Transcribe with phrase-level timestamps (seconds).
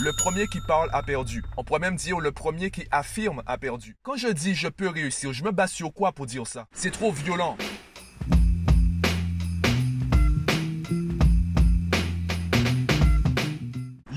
[0.00, 1.44] Le premier qui parle a perdu.
[1.56, 3.96] On pourrait même dire le premier qui affirme a perdu.
[4.02, 6.66] Quand je dis je peux réussir, je me base sur quoi pour dire ça?
[6.72, 7.56] C'est trop violent.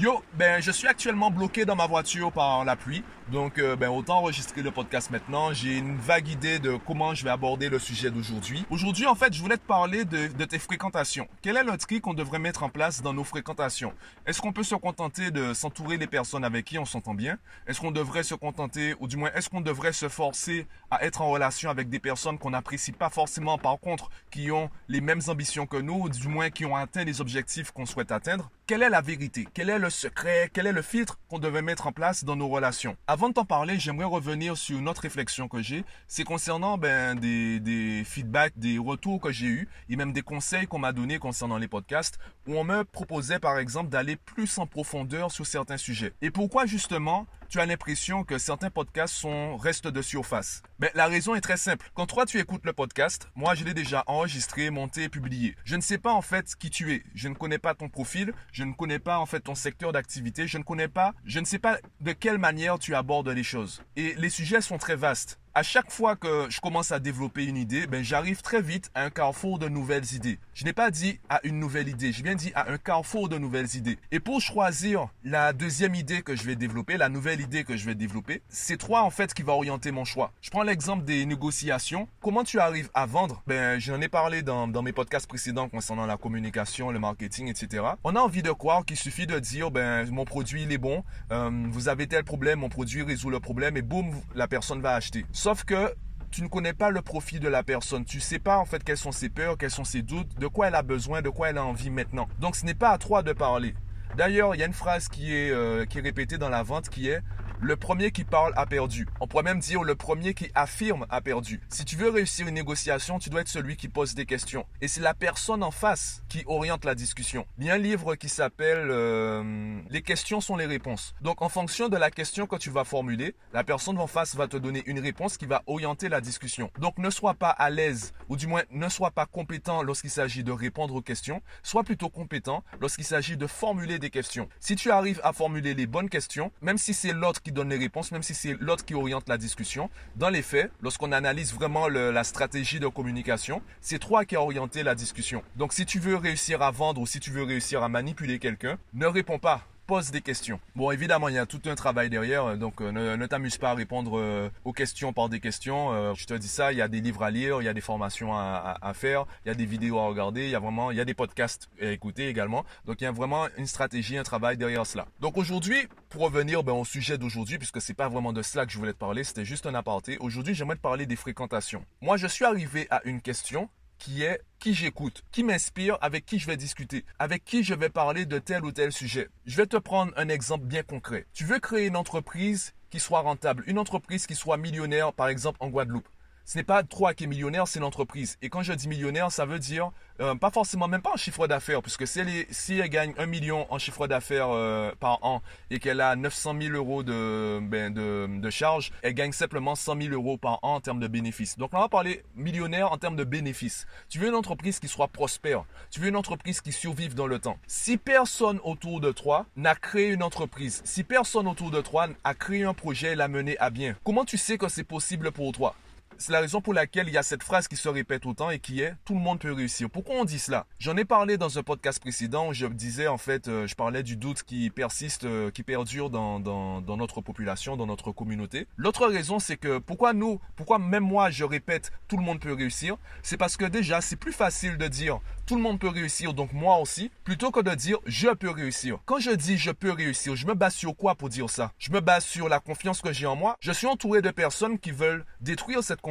[0.07, 3.03] Yo, ben je suis actuellement bloqué dans ma voiture par la pluie.
[3.31, 5.51] Donc, euh, ben, autant enregistrer le podcast maintenant.
[5.51, 8.65] J'ai une vague idée de comment je vais aborder le sujet d'aujourd'hui.
[8.69, 11.27] Aujourd'hui, en fait, je voulais te parler de, tes fréquentations.
[11.41, 13.91] Quel est le tri qu'on devrait mettre en place dans nos fréquentations?
[14.25, 17.37] Est-ce qu'on peut se contenter de s'entourer des personnes avec qui on s'entend bien?
[17.67, 21.21] Est-ce qu'on devrait se contenter, ou du moins, est-ce qu'on devrait se forcer à être
[21.21, 25.21] en relation avec des personnes qu'on n'apprécie pas forcément, par contre, qui ont les mêmes
[25.27, 28.49] ambitions que nous, ou du moins qui ont atteint les objectifs qu'on souhaite atteindre?
[28.67, 29.47] Quelle est la vérité?
[29.53, 32.95] Quel est secret Quel est le filtre qu'on devrait mettre en place dans nos relations?
[33.07, 35.83] Avant de t'en parler, j'aimerais revenir sur une autre réflexion que j'ai.
[36.07, 40.67] C'est concernant ben, des, des feedbacks, des retours que j'ai eus et même des conseils
[40.67, 44.67] qu'on m'a donnés concernant les podcasts où on me proposait par exemple d'aller plus en
[44.67, 46.13] profondeur sur certains sujets.
[46.21, 50.61] Et pourquoi justement tu as l'impression que certains podcasts sont restent de surface.
[50.79, 51.89] Ben, la raison est très simple.
[51.93, 55.55] Quand toi tu écoutes le podcast, moi je l'ai déjà enregistré, monté publié.
[55.63, 57.03] Je ne sais pas en fait qui tu es.
[57.15, 58.33] Je ne connais pas ton profil.
[58.51, 60.47] Je ne connais pas en fait ton secteur d'activité.
[60.47, 63.81] Je ne connais pas, je ne sais pas de quelle manière tu abordes les choses.
[63.95, 67.57] Et les sujets sont très vastes à chaque fois que je commence à développer une
[67.57, 70.37] idée, ben, j'arrive très vite à un carrefour de nouvelles idées.
[70.53, 73.39] Je n'ai pas dit à une nouvelle idée, je viens dit à un carrefour de
[73.39, 73.97] nouvelles idées.
[74.11, 77.87] Et pour choisir la deuxième idée que je vais développer, la nouvelle idée que je
[77.87, 80.31] vais développer, c'est toi en fait qui va orienter mon choix.
[80.43, 82.07] Je prends l'exemple des négociations.
[82.21, 83.41] Comment tu arrives à vendre?
[83.47, 87.83] Ben, j'en ai parlé dans, dans mes podcasts précédents concernant la communication, le marketing, etc.
[88.03, 91.03] On a envie de croire qu'il suffit de dire, ben, mon produit il est bon,
[91.31, 94.93] euh, vous avez tel problème, mon produit résout le problème et boum, la personne va
[94.93, 95.25] acheter.
[95.47, 95.95] Sauf que
[96.29, 98.03] tu ne connais pas le profil de la personne.
[98.03, 100.67] Tu sais pas en fait quelles sont ses peurs, quels sont ses doutes, de quoi
[100.67, 102.27] elle a besoin, de quoi elle a envie maintenant.
[102.39, 103.73] Donc ce n'est pas à toi de parler.
[104.17, 106.89] D'ailleurs, il y a une phrase qui est, euh, qui est répétée dans la vente
[106.89, 107.21] qui est
[107.59, 109.07] le premier qui parle a perdu.
[109.19, 111.61] On pourrait même dire le premier qui affirme a perdu.
[111.69, 114.65] Si tu veux réussir une négociation, tu dois être celui qui pose des questions.
[114.81, 117.47] Et c'est la personne en face qui oriente la discussion.
[117.57, 121.15] Il y a un livre qui s'appelle euh, Les questions sont les réponses.
[121.21, 124.47] Donc en fonction de la question que tu vas formuler, la personne en face va
[124.47, 126.69] te donner une réponse qui va orienter la discussion.
[126.79, 130.43] Donc ne sois pas à l'aise, ou du moins ne sois pas compétent lorsqu'il s'agit
[130.43, 131.41] de répondre aux questions.
[131.63, 134.47] Sois plutôt compétent lorsqu'il s'agit de formuler des questions.
[134.59, 138.11] Si tu arrives à formuler les bonnes questions, même si c'est l'autre donne les réponses,
[138.11, 139.89] même si c'est l'autre qui oriente la discussion.
[140.15, 144.83] Dans les faits, lorsqu'on analyse vraiment la stratégie de communication, c'est toi qui as orienté
[144.83, 145.43] la discussion.
[145.55, 148.77] Donc si tu veux réussir à vendre ou si tu veux réussir à manipuler quelqu'un,
[148.93, 150.59] ne réponds pas pose des questions.
[150.75, 153.73] Bon, évidemment, il y a tout un travail derrière, donc euh, ne, t'amuse pas à
[153.73, 155.93] répondre euh, aux questions par des questions.
[155.93, 157.73] Euh, je te dis ça, il y a des livres à lire, il y a
[157.73, 160.91] des formations à, faire, il y a des vidéos à regarder, il y a vraiment,
[160.91, 162.65] il y a des podcasts à écouter également.
[162.85, 165.05] Donc, il y a vraiment une stratégie, un travail derrière cela.
[165.21, 168.71] Donc, aujourd'hui, pour revenir ben, au sujet d'aujourd'hui, puisque c'est pas vraiment de cela que
[168.73, 170.17] je voulais te parler, c'était juste un aparté.
[170.19, 171.85] Aujourd'hui, j'aimerais te parler des fréquentations.
[172.01, 176.39] Moi, je suis arrivé à une question qui est qui j'écoute, qui m'inspire, avec qui
[176.39, 179.29] je vais discuter, avec qui je vais parler de tel ou tel sujet.
[179.45, 181.27] Je vais te prendre un exemple bien concret.
[181.33, 185.57] Tu veux créer une entreprise qui soit rentable, une entreprise qui soit millionnaire, par exemple
[185.59, 186.07] en Guadeloupe.
[186.47, 188.37] Ce n'est pas toi qui es millionnaire, c'est l'entreprise.
[188.41, 189.91] Et quand je dis millionnaire, ça veut dire
[190.21, 193.25] euh, pas forcément, même pas en chiffre d'affaires, puisque si elle, si elle gagne un
[193.25, 195.41] million en chiffre d'affaires euh, par an
[195.71, 200.01] et qu'elle a 900 000 euros de, ben, de, de charge, elle gagne simplement 100
[200.03, 201.57] 000 euros par an en termes de bénéfices.
[201.57, 203.85] Donc on va parler millionnaire en termes de bénéfices.
[204.07, 207.39] Tu veux une entreprise qui soit prospère, tu veux une entreprise qui survive dans le
[207.39, 207.57] temps.
[207.67, 212.33] Si personne autour de toi n'a créé une entreprise, si personne autour de toi a
[212.33, 215.51] créé un projet et l'a mené à bien, comment tu sais que c'est possible pour
[215.51, 215.75] toi?
[216.19, 218.59] C'est la raison pour laquelle il y a cette phrase qui se répète autant et
[218.59, 219.89] qui est tout le monde peut réussir.
[219.89, 220.65] Pourquoi on dit cela?
[220.79, 224.03] J'en ai parlé dans un podcast précédent où je disais en fait, euh, je parlais
[224.03, 228.67] du doute qui persiste, euh, qui perdure dans, dans, dans, notre population, dans notre communauté.
[228.77, 232.53] L'autre raison, c'est que pourquoi nous, pourquoi même moi je répète tout le monde peut
[232.53, 236.33] réussir, c'est parce que déjà c'est plus facile de dire tout le monde peut réussir,
[236.33, 238.99] donc moi aussi, plutôt que de dire je peux réussir.
[239.05, 241.71] Quand je dis je peux réussir, je me base sur quoi pour dire ça?
[241.79, 243.55] Je me base sur la confiance que j'ai en moi?
[243.59, 246.01] Je suis entouré de personnes qui veulent détruire cette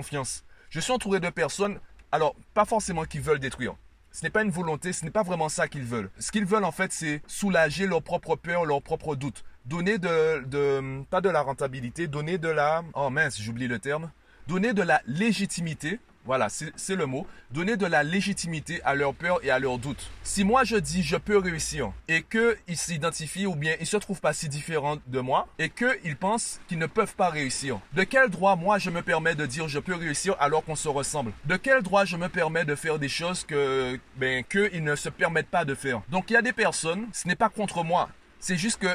[0.71, 1.79] Je suis entouré de personnes,
[2.13, 3.75] alors pas forcément qui veulent détruire.
[4.13, 6.11] Ce n'est pas une volonté, ce n'est pas vraiment ça qu'ils veulent.
[6.19, 9.45] Ce qu'ils veulent en fait, c'est soulager leurs propres peurs, leurs propres doutes.
[9.67, 14.11] Donner de, de, pas de la rentabilité, donner de la, oh mince, j'oublie le terme,
[14.47, 17.27] donner de la légitimité voilà, c'est le mot.
[17.51, 20.11] Donner de la légitimité à leurs peurs et à leurs doutes.
[20.23, 24.21] Si moi je dis je peux réussir et qu'ils s'identifient ou bien ils se trouvent
[24.21, 28.29] pas si différents de moi et qu'ils pensent qu'ils ne peuvent pas réussir, de quel
[28.29, 31.33] droit moi je me permets de dire je peux réussir alors qu'on se ressemble?
[31.45, 35.09] De quel droit je me permets de faire des choses que ben qu'ils ne se
[35.09, 36.03] permettent pas de faire?
[36.09, 38.09] Donc il y a des personnes, ce n'est pas contre moi,
[38.41, 38.89] c'est juste que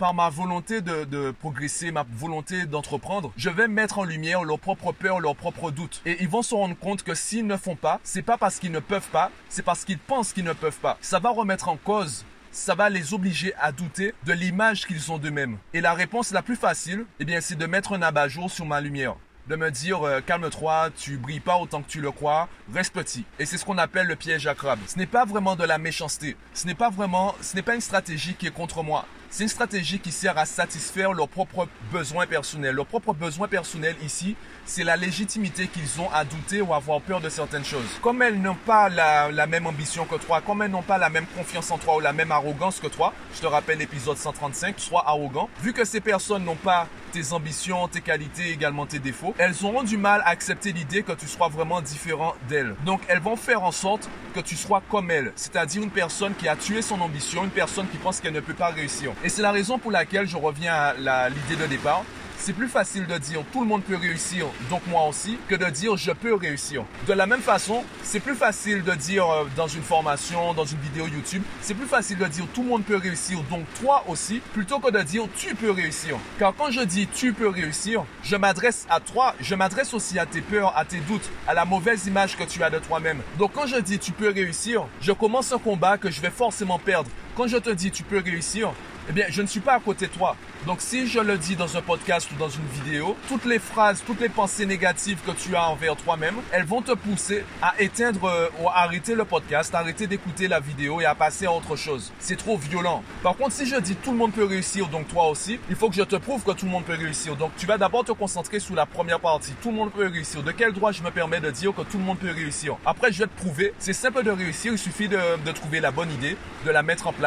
[0.00, 4.92] par ma volonté de, progresser, ma volonté d'entreprendre, je vais mettre en lumière leurs propres
[4.92, 6.00] peurs, leurs propres doutes.
[6.06, 8.72] Et ils vont se rendre compte que s'ils ne font pas, c'est pas parce qu'ils
[8.72, 10.96] ne peuvent pas, c'est parce qu'ils pensent qu'ils ne peuvent pas.
[11.02, 15.18] Ça va remettre en cause ça va les obliger à douter de l'image qu'ils ont
[15.18, 15.58] d'eux-mêmes.
[15.72, 18.80] Et la réponse la plus facile, eh bien, c'est de mettre un abat-jour sur ma
[18.80, 19.14] lumière
[19.48, 23.24] de me dire euh, calme-toi, tu brilles pas autant que tu le crois, reste petit.
[23.38, 24.78] Et c'est ce qu'on appelle le piège à crabe.
[24.86, 26.36] Ce n'est pas vraiment de la méchanceté.
[26.54, 29.06] Ce n'est pas vraiment, ce n'est pas une stratégie qui est contre moi.
[29.32, 32.74] C'est une stratégie qui sert à satisfaire leurs propres besoins personnels.
[32.74, 34.34] Leurs propres besoins personnels ici,
[34.66, 37.86] c'est la légitimité qu'ils ont à douter ou avoir peur de certaines choses.
[38.02, 41.10] Comme elles n'ont pas la, la, même ambition que toi, comme elles n'ont pas la
[41.10, 44.80] même confiance en toi ou la même arrogance que toi, je te rappelle l'épisode 135,
[44.80, 45.48] sois arrogant.
[45.62, 49.82] Vu que ces personnes n'ont pas tes ambitions, tes qualités, également tes défauts, elles auront
[49.82, 52.74] du mal à accepter l'idée que tu sois vraiment différent d'elles.
[52.84, 56.48] Donc elles vont faire en sorte que tu sois comme elles, c'est-à-dire une personne qui
[56.48, 59.12] a tué son ambition, une personne qui pense qu'elle ne peut pas réussir.
[59.22, 62.04] Et c'est la raison pour laquelle je reviens à l'idée de départ
[62.40, 65.66] c'est plus facile de dire tout le monde peut réussir, donc moi aussi, que de
[65.66, 66.84] dire je peux réussir.
[67.06, 70.78] De la même façon, c'est plus facile de dire euh, dans une formation, dans une
[70.78, 74.40] vidéo YouTube, c'est plus facile de dire tout le monde peut réussir, donc toi aussi,
[74.54, 76.16] plutôt que de dire tu peux réussir.
[76.38, 80.24] Car quand je dis tu peux réussir, je m'adresse à toi, je m'adresse aussi à
[80.24, 83.20] tes peurs, à tes doutes, à la mauvaise image que tu as de toi-même.
[83.38, 86.78] Donc quand je dis tu peux réussir, je commence un combat que je vais forcément
[86.78, 87.10] perdre.
[87.36, 88.72] Quand je te dis tu peux réussir,
[89.08, 90.36] eh bien, je ne suis pas à côté de toi.
[90.66, 94.02] Donc, si je le dis dans un podcast ou dans une vidéo, toutes les phrases,
[94.06, 98.24] toutes les pensées négatives que tu as envers toi-même, elles vont te pousser à éteindre
[98.26, 101.52] euh, ou à arrêter le podcast, à arrêter d'écouter la vidéo et à passer à
[101.52, 102.12] autre chose.
[102.20, 103.02] C'est trop violent.
[103.22, 105.88] Par contre, si je dis tout le monde peut réussir, donc toi aussi, il faut
[105.88, 107.36] que je te prouve que tout le monde peut réussir.
[107.36, 109.54] Donc, tu vas d'abord te concentrer sur la première partie.
[109.62, 110.42] Tout le monde peut réussir.
[110.42, 112.76] De quel droit je me permets de dire que tout le monde peut réussir?
[112.84, 113.72] Après, je vais te prouver.
[113.78, 114.72] C'est simple de réussir.
[114.72, 116.36] Il suffit de, de trouver la bonne idée,
[116.66, 117.19] de la mettre en place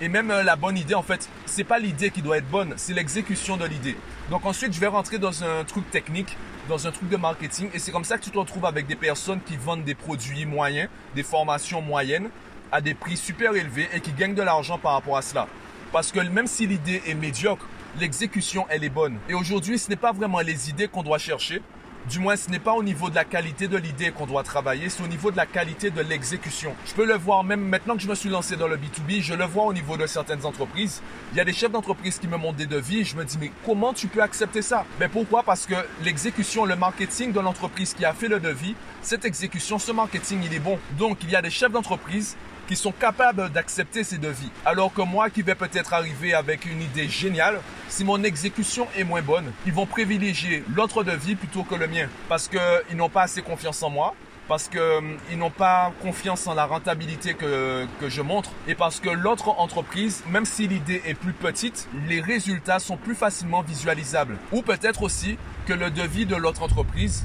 [0.00, 2.74] et même euh, la bonne idée, en fait, c'est pas l'idée qui doit être bonne,
[2.76, 3.96] c'est l'exécution de l'idée.
[4.30, 6.36] Donc ensuite, je vais rentrer dans un truc technique,
[6.68, 7.68] dans un truc de marketing.
[7.72, 10.44] Et c'est comme ça que tu te retrouves avec des personnes qui vendent des produits
[10.44, 12.30] moyens, des formations moyennes,
[12.72, 15.46] à des prix super élevés et qui gagnent de l'argent par rapport à cela.
[15.92, 17.66] Parce que même si l'idée est médiocre,
[18.00, 19.18] l'exécution, elle est bonne.
[19.28, 21.62] Et aujourd'hui, ce n'est pas vraiment les idées qu'on doit chercher,
[22.08, 24.88] du moins, ce n'est pas au niveau de la qualité de l'idée qu'on doit travailler,
[24.88, 26.74] c'est au niveau de la qualité de l'exécution.
[26.86, 29.34] Je peux le voir même maintenant que je me suis lancé dans le B2B, je
[29.34, 31.02] le vois au niveau de certaines entreprises.
[31.32, 33.52] Il y a des chefs d'entreprise qui me montrent des devis, je me dis mais
[33.64, 34.84] comment tu peux accepter ça?
[34.98, 35.42] Mais pourquoi?
[35.42, 39.92] Parce que l'exécution, le marketing de l'entreprise qui a fait le devis, cette exécution, ce
[39.92, 40.78] marketing, il est bon.
[40.98, 44.50] Donc, il y a des chefs d'entreprise qui sont capables d'accepter ces devis.
[44.64, 49.04] Alors que moi qui vais peut-être arriver avec une idée géniale, si mon exécution est
[49.04, 53.22] moins bonne, ils vont privilégier l'autre devis plutôt que le mien parce qu'ils n'ont pas
[53.22, 54.14] assez confiance en moi,
[54.48, 59.00] parce qu'ils hum, n'ont pas confiance en la rentabilité que, que je montre et parce
[59.00, 64.36] que l'autre entreprise, même si l'idée est plus petite, les résultats sont plus facilement visualisables.
[64.52, 67.24] Ou peut-être aussi que le devis de l'autre entreprise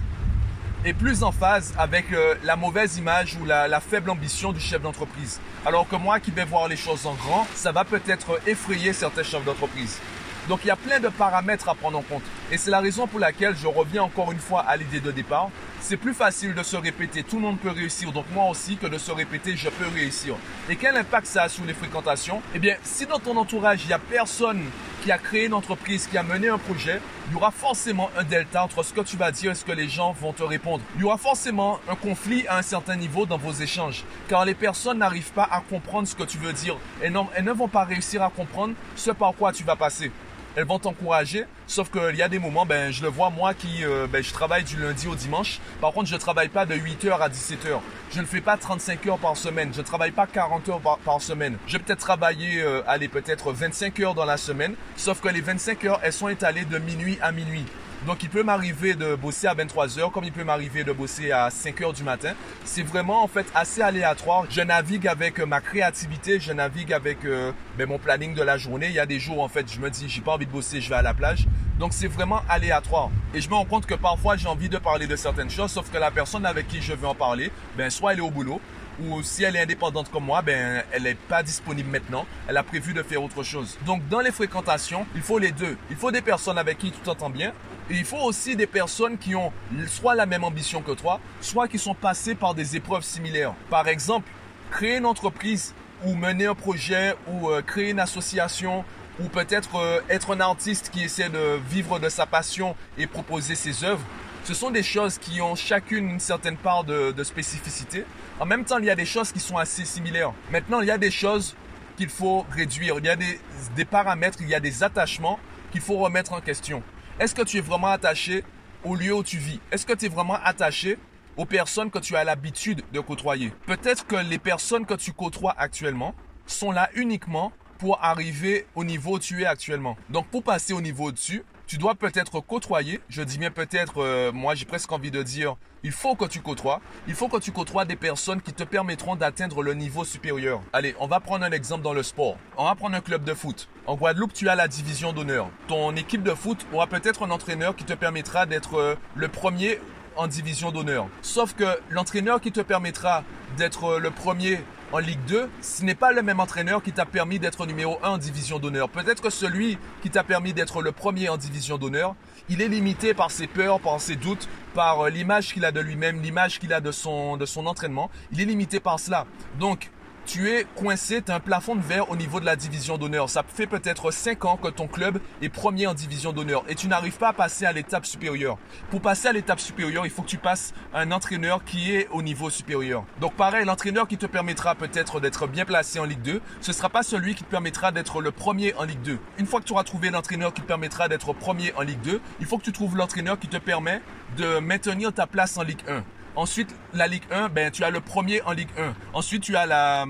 [0.87, 4.59] est plus en phase avec euh, la mauvaise image ou la, la faible ambition du
[4.59, 5.39] chef d'entreprise.
[5.65, 9.23] Alors que moi qui vais voir les choses en grand, ça va peut-être effrayer certains
[9.23, 9.99] chefs d'entreprise.
[10.47, 12.23] Donc il y a plein de paramètres à prendre en compte.
[12.51, 15.49] Et c'est la raison pour laquelle je reviens encore une fois à l'idée de départ.
[15.79, 18.87] C'est plus facile de se répéter tout le monde peut réussir, donc moi aussi, que
[18.87, 20.35] de se répéter je peux réussir.
[20.69, 22.41] Et quel impact ça a sur les fréquentations?
[22.53, 24.63] Eh bien, si dans ton entourage, il n'y a personne
[25.03, 28.23] qui a créé une entreprise, qui a mené un projet, il y aura forcément un
[28.23, 30.83] delta entre ce que tu vas dire et ce que les gens vont te répondre.
[30.95, 34.55] Il y aura forcément un conflit à un certain niveau dans vos échanges, car les
[34.55, 37.85] personnes n'arrivent pas à comprendre ce que tu veux dire et, elles ne vont pas
[37.85, 40.11] réussir à comprendre ce par quoi tu vas passer
[40.57, 41.45] elles vont t'encourager.
[41.69, 44.31] Sauf qu'il y a des moments, ben, je le vois moi qui, euh, ben, je
[44.31, 45.59] travaille du lundi au dimanche.
[45.81, 47.81] Par contre, je ne travaille pas de 8h à 17h.
[48.13, 49.71] Je ne fais pas 35 heures par semaine.
[49.73, 51.57] Je ne travaille pas 40 heures par, semaine.
[51.67, 54.75] Je vais peut-être travailler, euh, allez, peut-être 25 heures dans la semaine.
[54.95, 57.65] Sauf que les 25 heures, elles sont étalées de minuit à minuit.
[58.05, 61.31] Donc, il peut m'arriver de bosser à 23 heures, comme il peut m'arriver de bosser
[61.31, 62.33] à 5 heures du matin.
[62.63, 64.45] C'est vraiment, en fait, assez aléatoire.
[64.49, 68.57] Je navigue avec euh, ma créativité, je navigue avec euh, ben, mon planning de la
[68.57, 68.87] journée.
[68.87, 70.79] Il y a des jours, en fait, je me dis, j'ai pas envie de bosser,
[70.79, 71.47] je vais à la plage.
[71.79, 73.09] Donc, c'est vraiment aléatoire.
[73.33, 75.91] Et je me rends compte que parfois, j'ai envie de parler de certaines choses, sauf
[75.91, 78.59] que la personne avec qui je veux en parler, ben, soit elle est au boulot,
[78.99, 82.25] ou si elle est indépendante comme moi, ben, elle n'est pas disponible maintenant.
[82.47, 83.77] Elle a prévu de faire autre chose.
[83.85, 85.77] Donc, dans les fréquentations, il faut les deux.
[85.91, 87.53] Il faut des personnes avec qui tu t'entends bien,
[87.91, 89.53] et il faut aussi des personnes qui ont
[89.87, 93.53] soit la même ambition que toi, soit qui sont passées par des épreuves similaires.
[93.69, 94.29] Par exemple,
[94.71, 98.83] créer une entreprise ou mener un projet ou euh, créer une association
[99.19, 103.55] ou peut-être euh, être un artiste qui essaie de vivre de sa passion et proposer
[103.55, 104.05] ses œuvres.
[104.43, 108.05] Ce sont des choses qui ont chacune une certaine part de, de spécificité.
[108.39, 110.31] En même temps, il y a des choses qui sont assez similaires.
[110.51, 111.55] Maintenant, il y a des choses
[111.97, 112.95] qu'il faut réduire.
[112.99, 113.39] Il y a des,
[113.75, 115.39] des paramètres, il y a des attachements
[115.71, 116.81] qu'il faut remettre en question.
[117.19, 118.43] Est-ce que tu es vraiment attaché
[118.85, 119.59] au lieu où tu vis?
[119.71, 120.97] Est-ce que tu es vraiment attaché
[121.35, 123.51] aux personnes que tu as l'habitude de côtoyer?
[123.65, 126.13] Peut-être que les personnes que tu côtoies actuellement
[126.45, 129.97] sont là uniquement pour arriver au niveau où tu es actuellement.
[130.09, 134.31] Donc pour passer au niveau au-dessus, tu dois peut-être côtoyer, je dis bien peut-être, euh,
[134.31, 137.51] moi j'ai presque envie de dire, il faut que tu côtoies, il faut que tu
[137.51, 140.61] côtoies des personnes qui te permettront d'atteindre le niveau supérieur.
[140.73, 142.37] Allez, on va prendre un exemple dans le sport.
[142.57, 143.67] On va prendre un club de foot.
[143.85, 145.49] En Guadeloupe, tu as la division d'honneur.
[145.67, 149.79] Ton équipe de foot aura peut-être un entraîneur qui te permettra d'être euh, le premier
[150.15, 151.07] en division d'honneur.
[151.21, 153.23] Sauf que l'entraîneur qui te permettra
[153.57, 154.59] d'être euh, le premier
[154.93, 158.09] en Ligue 2, ce n'est pas le même entraîneur qui t'a permis d'être numéro 1
[158.09, 158.89] en division d'honneur.
[158.89, 162.15] Peut-être celui qui t'a permis d'être le premier en division d'honneur,
[162.49, 165.81] il est limité par ses peurs, par ses doutes, par euh, l'image qu'il a de
[165.81, 168.09] lui-même, l'image qu'il a de son, de son entraînement.
[168.31, 169.25] Il est limité par cela.
[169.59, 169.91] Donc,
[170.27, 173.29] tu es coincé, tu as un plafond de verre au niveau de la division d'honneur.
[173.29, 176.89] Ça fait peut-être 5 ans que ton club est premier en division d'honneur et tu
[176.89, 178.57] n'arrives pas à passer à l'étape supérieure.
[178.91, 182.21] Pour passer à l'étape supérieure, il faut que tu passes un entraîneur qui est au
[182.21, 183.05] niveau supérieur.
[183.21, 186.75] Donc pareil, l'entraîneur qui te permettra peut-être d'être bien placé en Ligue 2, ce ne
[186.75, 189.19] sera pas celui qui te permettra d'être le premier en Ligue 2.
[189.39, 192.19] Une fois que tu auras trouvé l'entraîneur qui te permettra d'être premier en Ligue 2,
[192.41, 194.01] il faut que tu trouves l'entraîneur qui te permet
[194.35, 196.03] de maintenir ta place en Ligue 1.
[196.37, 198.93] Ensuite, la Ligue 1, ben, tu as le premier en Ligue 1.
[199.13, 200.05] Ensuite, tu as la,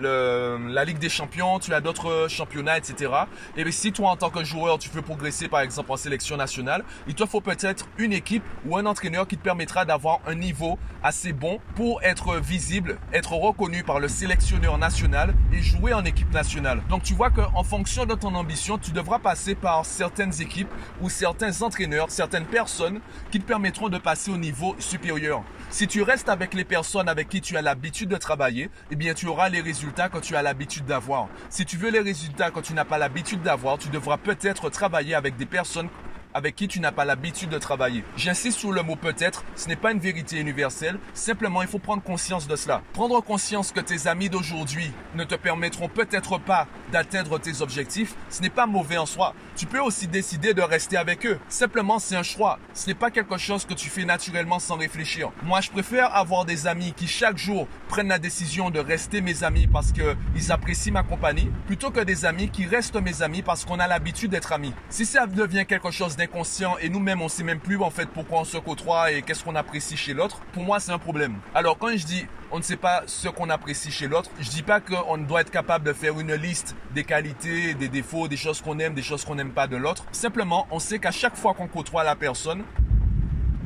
[0.00, 3.12] la Ligue des Champions, tu as d'autres championnats, etc.
[3.56, 6.84] Et si toi, en tant que joueur, tu veux progresser, par exemple, en sélection nationale,
[7.06, 10.78] il te faut peut-être une équipe ou un entraîneur qui te permettra d'avoir un niveau
[11.02, 16.32] assez bon pour être visible, être reconnu par le sélectionneur national et jouer en équipe
[16.32, 16.82] nationale.
[16.88, 21.08] Donc, tu vois qu'en fonction de ton ambition, tu devras passer par certaines équipes ou
[21.08, 23.00] certains entraîneurs, certaines personnes
[23.30, 25.42] qui te permettront de passer au niveau supérieur.
[25.70, 29.14] Si tu restes avec les personnes avec qui tu as l'habitude de travailler, eh bien,
[29.14, 31.28] tu auras les résultats que tu as l'habitude d'avoir.
[31.50, 35.14] Si tu veux les résultats que tu n'as pas l'habitude d'avoir, tu devras peut-être travailler
[35.14, 35.88] avec des personnes
[36.34, 38.04] avec qui tu n'as pas l'habitude de travailler.
[38.16, 42.02] J'insiste sur le mot peut-être, ce n'est pas une vérité universelle, simplement il faut prendre
[42.02, 42.82] conscience de cela.
[42.92, 48.42] Prendre conscience que tes amis d'aujourd'hui ne te permettront peut-être pas d'atteindre tes objectifs, ce
[48.42, 49.34] n'est pas mauvais en soi.
[49.56, 51.38] Tu peux aussi décider de rester avec eux.
[51.48, 52.58] Simplement, c'est un choix.
[52.72, 55.30] Ce n'est pas quelque chose que tu fais naturellement sans réfléchir.
[55.44, 59.44] Moi, je préfère avoir des amis qui chaque jour prennent la décision de rester mes
[59.44, 63.64] amis parce qu'ils apprécient ma compagnie, plutôt que des amis qui restent mes amis parce
[63.64, 64.72] qu'on a l'habitude d'être amis.
[64.88, 68.40] Si ça devient quelque chose inconscient et nous-mêmes on sait même plus en fait pourquoi
[68.40, 71.36] on se côtoie et qu'est-ce qu'on apprécie chez l'autre, pour moi c'est un problème.
[71.54, 74.62] Alors quand je dis on ne sait pas ce qu'on apprécie chez l'autre, je dis
[74.62, 78.60] pas qu'on doit être capable de faire une liste des qualités, des défauts, des choses
[78.60, 80.04] qu'on aime, des choses qu'on n'aime pas de l'autre.
[80.12, 82.62] Simplement, on sait qu'à chaque fois qu'on côtoie la personne,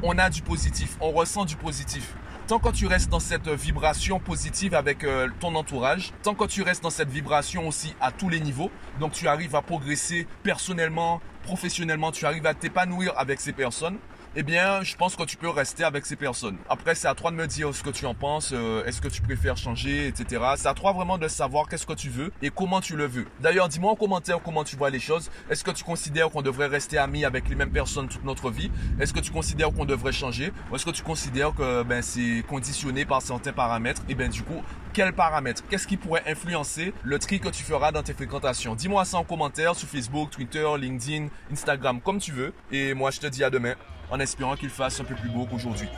[0.03, 2.15] on a du positif, on ressent du positif.
[2.47, 6.63] Tant que tu restes dans cette vibration positive avec euh, ton entourage, tant que tu
[6.63, 11.21] restes dans cette vibration aussi à tous les niveaux, donc tu arrives à progresser personnellement,
[11.49, 13.97] professionnellement, tu arrives à t'épanouir avec ces personnes,
[14.37, 16.59] eh bien, je pense que tu peux rester avec ces personnes.
[16.69, 19.09] Après, c'est à toi de me dire ce que tu en penses, euh, est-ce que
[19.09, 20.43] tu préfères changer, etc.
[20.57, 23.27] C'est à toi vraiment de savoir qu'est-ce que tu veux et comment tu le veux.
[23.41, 25.31] D'ailleurs, dis-moi en commentaire comment tu vois les choses.
[25.49, 28.71] Est-ce que tu considères qu'on devrait rester amis avec les mêmes personnes toute notre vie?
[29.01, 30.53] Est-ce que tu considères qu'on devrait changer?
[30.71, 34.03] Ou est-ce que tu considères que ben, c'est conditionné par certains paramètres?
[34.11, 34.63] Et bien du coup,
[34.99, 35.63] quels paramètres?
[35.71, 38.75] Qu'est-ce qui pourrait influencer le tri que tu feras dans tes fréquentations?
[38.75, 42.53] Dis-moi ça en commentaire sur Facebook, Twitter, LinkedIn, Instagram, comme tu veux.
[42.73, 43.75] Et moi, je te dis à demain
[44.11, 45.89] en espérant qu'il fasse un peu plus beau qu'aujourd'hui.